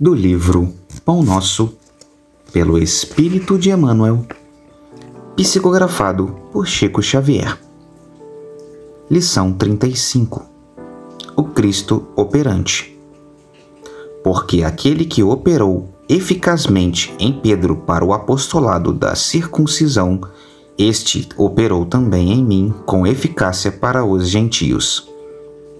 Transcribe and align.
do 0.00 0.14
livro 0.14 0.72
Pão 1.04 1.22
Nosso, 1.22 1.74
pelo 2.54 2.78
Espírito 2.78 3.58
de 3.58 3.68
Emmanuel, 3.68 4.24
psicografado 5.36 6.34
por 6.50 6.66
Chico 6.66 7.02
Xavier. 7.02 7.58
Lição 9.10 9.52
35 9.52 10.42
O 11.36 11.44
Cristo 11.44 12.06
Operante. 12.16 12.98
Porque 14.24 14.62
aquele 14.62 15.04
que 15.04 15.22
operou 15.22 15.90
eficazmente 16.08 17.14
em 17.18 17.30
Pedro 17.38 17.76
para 17.76 18.02
o 18.02 18.14
apostolado 18.14 18.94
da 18.94 19.14
circuncisão, 19.14 20.18
este 20.78 21.28
operou 21.36 21.84
também 21.84 22.32
em 22.32 22.42
mim 22.42 22.74
com 22.86 23.06
eficácia 23.06 23.70
para 23.70 24.02
os 24.02 24.30
gentios. 24.30 25.06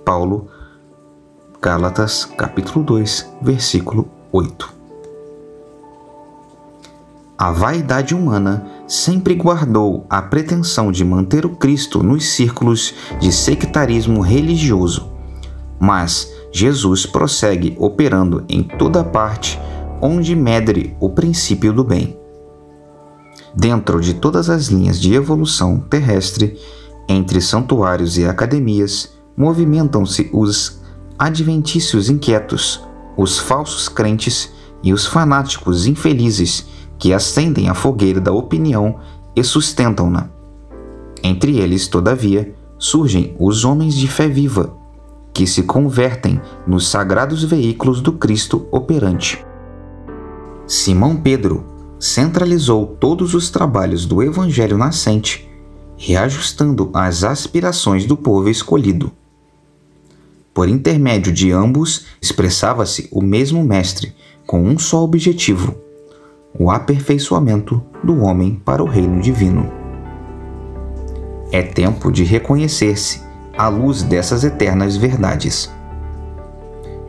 Paulo, 0.04 0.46
Gálatas, 1.62 2.24
capítulo 2.24 2.82
2, 2.82 3.34
versículo 3.42 4.08
8. 4.32 4.72
A 7.36 7.50
vaidade 7.50 8.14
humana 8.14 8.66
sempre 8.88 9.34
guardou 9.34 10.06
a 10.08 10.22
pretensão 10.22 10.90
de 10.90 11.04
manter 11.04 11.44
o 11.44 11.50
Cristo 11.50 12.02
nos 12.02 12.30
círculos 12.30 12.94
de 13.20 13.30
sectarismo 13.30 14.22
religioso, 14.22 15.12
mas 15.78 16.32
Jesus 16.50 17.04
prossegue 17.04 17.76
operando 17.78 18.42
em 18.48 18.62
toda 18.62 19.04
parte 19.04 19.60
onde 20.00 20.34
medre 20.34 20.96
o 20.98 21.10
princípio 21.10 21.74
do 21.74 21.84
bem. 21.84 22.18
Dentro 23.54 24.00
de 24.00 24.14
todas 24.14 24.48
as 24.48 24.68
linhas 24.68 24.98
de 24.98 25.12
evolução 25.12 25.78
terrestre, 25.78 26.58
entre 27.06 27.38
santuários 27.38 28.16
e 28.16 28.24
academias, 28.24 29.12
movimentam-se 29.36 30.30
os 30.32 30.79
adventícios 31.20 32.08
inquietos, 32.08 32.82
os 33.14 33.38
falsos 33.38 33.90
crentes 33.90 34.50
e 34.82 34.90
os 34.90 35.04
fanáticos 35.04 35.86
infelizes 35.86 36.66
que 36.98 37.12
acendem 37.12 37.68
a 37.68 37.74
fogueira 37.74 38.18
da 38.18 38.32
opinião 38.32 38.98
e 39.36 39.44
sustentam-na. 39.44 40.30
Entre 41.22 41.58
eles, 41.58 41.88
todavia, 41.88 42.54
surgem 42.78 43.36
os 43.38 43.66
homens 43.66 43.94
de 43.94 44.08
fé 44.08 44.28
viva, 44.28 44.74
que 45.34 45.46
se 45.46 45.62
convertem 45.62 46.40
nos 46.66 46.88
sagrados 46.88 47.44
veículos 47.44 48.00
do 48.00 48.12
Cristo 48.12 48.66
operante. 48.72 49.44
Simão 50.66 51.16
Pedro 51.16 51.66
centralizou 51.98 52.96
todos 52.98 53.34
os 53.34 53.50
trabalhos 53.50 54.06
do 54.06 54.22
Evangelho 54.22 54.78
nascente, 54.78 55.46
reajustando 55.98 56.88
as 56.94 57.24
aspirações 57.24 58.06
do 58.06 58.16
povo 58.16 58.48
escolhido. 58.48 59.12
Por 60.60 60.68
intermédio 60.68 61.32
de 61.32 61.50
ambos, 61.50 62.04
expressava-se 62.20 63.08
o 63.10 63.22
mesmo 63.22 63.64
Mestre, 63.64 64.12
com 64.46 64.62
um 64.62 64.78
só 64.78 65.02
objetivo: 65.02 65.74
o 66.52 66.70
aperfeiçoamento 66.70 67.82
do 68.04 68.20
homem 68.20 68.60
para 68.62 68.82
o 68.82 68.86
reino 68.86 69.22
divino. 69.22 69.72
É 71.50 71.62
tempo 71.62 72.12
de 72.12 72.24
reconhecer-se 72.24 73.22
à 73.56 73.68
luz 73.68 74.02
dessas 74.02 74.44
eternas 74.44 74.98
verdades. 74.98 75.72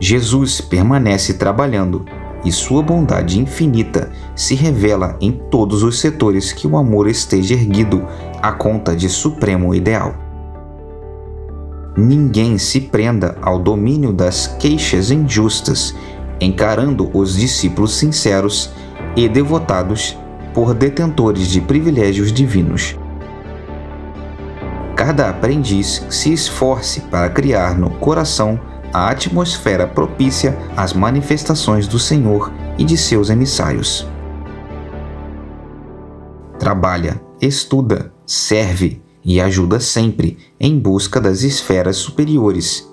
Jesus 0.00 0.62
permanece 0.62 1.34
trabalhando 1.34 2.06
e 2.46 2.50
sua 2.50 2.82
bondade 2.82 3.38
infinita 3.38 4.10
se 4.34 4.54
revela 4.54 5.18
em 5.20 5.30
todos 5.30 5.82
os 5.82 6.00
setores 6.00 6.54
que 6.54 6.66
o 6.66 6.74
amor 6.74 7.06
esteja 7.06 7.52
erguido 7.52 8.02
à 8.40 8.50
conta 8.50 8.96
de 8.96 9.10
supremo 9.10 9.74
ideal. 9.74 10.31
Ninguém 11.96 12.56
se 12.56 12.80
prenda 12.80 13.36
ao 13.42 13.58
domínio 13.58 14.12
das 14.12 14.46
queixas 14.46 15.10
injustas, 15.10 15.94
encarando 16.40 17.10
os 17.12 17.36
discípulos 17.36 17.94
sinceros 17.94 18.70
e 19.14 19.28
devotados 19.28 20.16
por 20.54 20.74
detentores 20.74 21.48
de 21.48 21.60
privilégios 21.60 22.32
divinos. 22.32 22.96
Cada 24.96 25.28
aprendiz 25.28 26.04
se 26.08 26.32
esforce 26.32 27.00
para 27.02 27.28
criar 27.28 27.78
no 27.78 27.90
coração 27.90 28.58
a 28.92 29.10
atmosfera 29.10 29.86
propícia 29.86 30.56
às 30.76 30.92
manifestações 30.92 31.86
do 31.86 31.98
Senhor 31.98 32.52
e 32.78 32.84
de 32.84 32.96
seus 32.96 33.30
emissários. 33.30 34.06
Trabalha, 36.58 37.20
estuda, 37.40 38.12
serve, 38.24 39.01
e 39.24 39.40
ajuda 39.40 39.78
sempre 39.80 40.38
em 40.58 40.78
busca 40.78 41.20
das 41.20 41.42
esferas 41.42 41.96
superiores, 41.96 42.88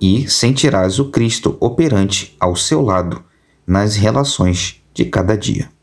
e 0.00 0.28
sentirás 0.28 0.98
o 0.98 1.10
Cristo 1.10 1.56
operante 1.60 2.34
ao 2.38 2.56
seu 2.56 2.82
lado 2.82 3.22
nas 3.66 3.96
relações 3.96 4.82
de 4.92 5.04
cada 5.04 5.36
dia. 5.36 5.73